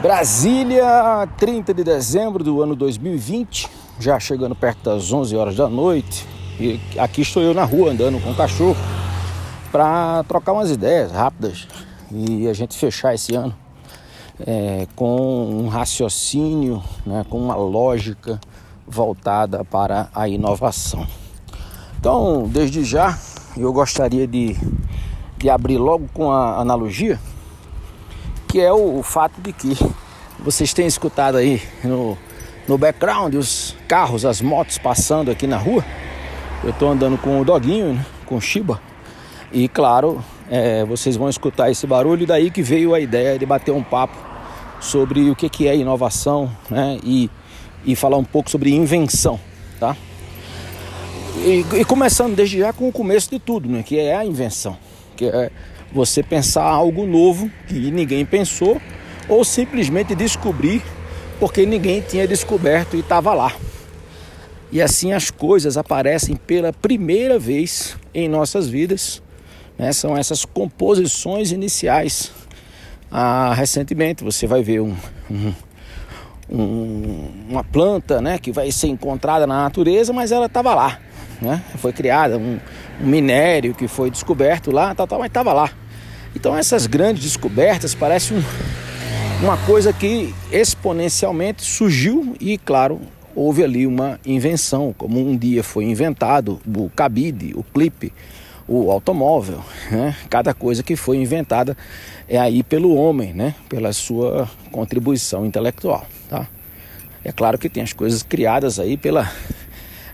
[0.00, 6.24] Brasília, 30 de dezembro do ano 2020, já chegando perto das 11 horas da noite.
[6.60, 8.76] E aqui estou eu na rua andando com o cachorro
[9.72, 11.66] para trocar umas ideias rápidas
[12.12, 13.52] e a gente fechar esse ano
[14.46, 18.40] é, com um raciocínio, né, com uma lógica
[18.86, 21.04] voltada para a inovação.
[21.98, 23.18] Então, desde já,
[23.56, 24.56] eu gostaria de,
[25.36, 27.18] de abrir logo com a analogia
[28.48, 29.76] que é o, o fato de que
[30.38, 32.16] vocês têm escutado aí no,
[32.66, 35.84] no background os carros, as motos passando aqui na rua.
[36.64, 38.80] Eu estou andando com o doguinho, né, com o Shiba.
[39.52, 43.72] E claro, é, vocês vão escutar esse barulho, daí que veio a ideia de bater
[43.72, 44.16] um papo
[44.80, 47.30] sobre o que, que é inovação né, e,
[47.84, 49.38] e falar um pouco sobre invenção.
[49.78, 49.96] Tá?
[51.36, 54.76] E, e começando desde já com o começo de tudo, né, que é a invenção.
[55.16, 55.50] Que é
[55.92, 58.80] você pensar algo novo que ninguém pensou
[59.28, 60.82] ou simplesmente descobrir
[61.38, 63.52] porque ninguém tinha descoberto e estava lá.
[64.70, 69.22] E assim as coisas aparecem pela primeira vez em nossas vidas.
[69.78, 69.92] Né?
[69.92, 72.32] São essas composições iniciais.
[73.10, 74.94] Ah, recentemente você vai ver um,
[75.30, 75.54] um,
[76.50, 80.98] um, uma planta né, que vai ser encontrada na natureza, mas ela estava lá.
[81.40, 81.62] Né?
[81.76, 82.58] Foi criada um,
[83.00, 85.70] um minério que foi descoberto lá, tal, tal, mas estava lá.
[86.34, 88.42] Então essas grandes descobertas parecem um,
[89.44, 93.00] uma coisa que exponencialmente surgiu e, claro,
[93.34, 98.12] houve ali uma invenção, como um dia foi inventado o cabide, o clipe,
[98.66, 100.14] o automóvel, né?
[100.28, 101.76] cada coisa que foi inventada
[102.28, 103.54] é aí pelo homem, né?
[103.68, 106.04] pela sua contribuição intelectual.
[106.28, 106.46] Tá?
[107.24, 109.30] É claro que tem as coisas criadas aí pela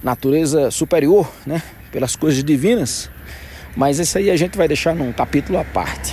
[0.03, 1.63] natureza superior, né?
[1.95, 3.09] Pelas coisas divinas,
[3.77, 6.13] mas isso aí a gente vai deixar num capítulo à parte.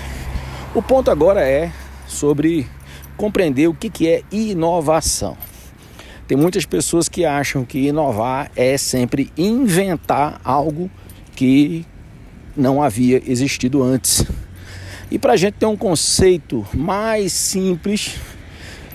[0.76, 1.72] O ponto agora é
[2.08, 2.68] sobre
[3.18, 5.36] compreender o que, que é inovação.
[6.28, 10.88] Tem muitas pessoas que acham que inovar é sempre inventar algo
[11.36, 11.84] que
[12.56, 14.24] não havia existido antes.
[15.10, 18.18] E para a gente ter um conceito mais simples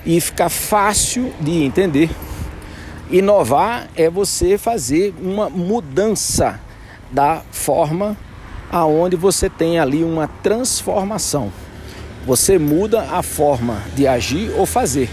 [0.05, 2.09] e ficar fácil de entender,
[3.11, 6.61] inovar é você fazer uma mudança
[7.11, 8.17] da forma
[8.71, 11.51] aonde você tem ali uma transformação.
[12.25, 15.09] Você muda a forma de agir ou fazer,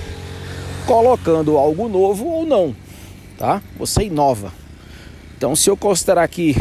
[0.87, 2.75] colocando algo novo ou não,
[3.39, 3.63] tá?
[3.79, 4.53] Você inova.
[5.37, 6.57] Então, se eu considerar que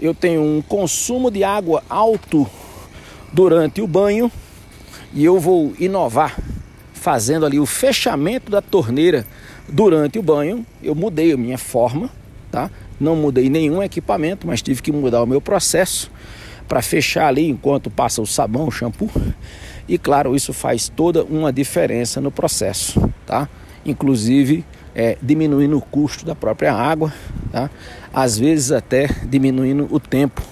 [0.00, 2.46] eu tenho um consumo de água alto
[3.32, 4.32] durante o banho
[5.12, 6.38] e eu vou inovar
[6.94, 9.26] fazendo ali o fechamento da torneira
[9.68, 12.10] durante o banho, eu mudei a minha forma,
[12.50, 12.70] tá?
[13.00, 16.10] Não mudei nenhum equipamento, mas tive que mudar o meu processo
[16.68, 19.10] para fechar ali enquanto passa o sabão, o shampoo.
[19.88, 23.48] E claro, isso faz toda uma diferença no processo, tá?
[23.84, 27.12] Inclusive é, diminuindo o custo da própria água,
[27.50, 27.70] tá?
[28.12, 30.42] Às vezes até diminuindo o tempo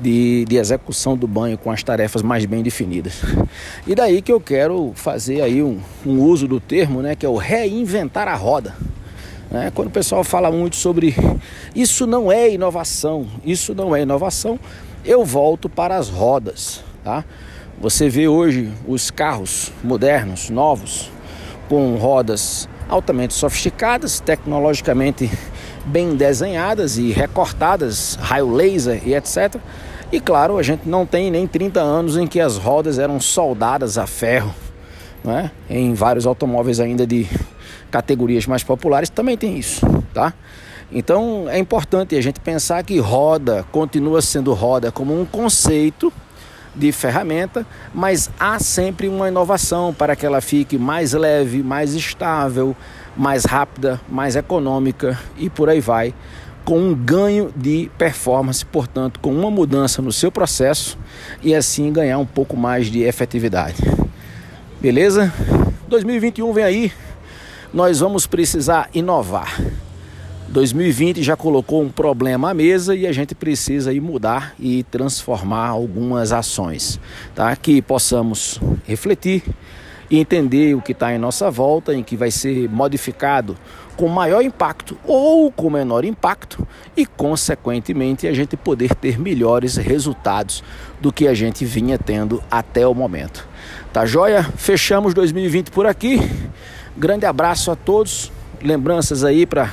[0.00, 3.22] de, de, execução do banho com as tarefas mais bem definidas.
[3.86, 7.28] E daí que eu quero fazer aí um, um uso do termo, né, que é
[7.28, 8.74] o reinventar a roda.
[9.50, 9.70] Né?
[9.74, 11.14] Quando o pessoal fala muito sobre
[11.74, 14.58] isso não é inovação, isso não é inovação,
[15.04, 16.82] eu volto para as rodas.
[17.04, 17.24] Tá?
[17.80, 21.10] Você vê hoje os carros modernos, novos,
[21.68, 25.30] com rodas altamente sofisticadas, tecnologicamente
[25.84, 29.56] bem desenhadas e recortadas, raio laser e etc.
[30.10, 33.98] E claro, a gente não tem nem 30 anos em que as rodas eram soldadas
[33.98, 34.54] a ferro,
[35.24, 35.50] né?
[35.68, 37.28] em vários automóveis ainda de
[37.90, 40.32] categorias mais populares também tem isso, tá?
[40.90, 46.12] Então é importante a gente pensar que roda continua sendo roda como um conceito
[46.74, 52.76] de ferramenta, mas há sempre uma inovação para que ela fique mais leve, mais estável,
[53.16, 56.14] mais rápida, mais econômica e por aí vai,
[56.64, 60.98] com um ganho de performance, portanto, com uma mudança no seu processo
[61.42, 63.76] e assim ganhar um pouco mais de efetividade.
[64.80, 65.32] Beleza?
[65.88, 66.92] 2021 vem aí,
[67.72, 69.60] nós vamos precisar inovar.
[70.48, 75.68] 2020 já colocou um problema à mesa e a gente precisa ir mudar e transformar
[75.68, 77.00] algumas ações,
[77.34, 77.54] tá?
[77.56, 79.42] Que possamos refletir
[80.10, 83.56] e entender o que está em nossa volta, em que vai ser modificado
[83.96, 86.66] com maior impacto ou com menor impacto
[86.96, 90.62] e, consequentemente, a gente poder ter melhores resultados
[91.00, 93.48] do que a gente vinha tendo até o momento.
[93.92, 94.42] Tá joia?
[94.42, 96.20] Fechamos 2020 por aqui.
[96.96, 98.32] Grande abraço a todos.
[98.62, 99.72] Lembranças aí para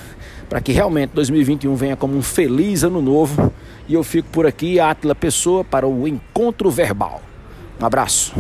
[0.50, 3.52] para que realmente 2021 venha como um feliz ano novo.
[3.88, 7.22] E eu fico por aqui, Atila Pessoa, para o encontro verbal.
[7.82, 8.34] Um abraço.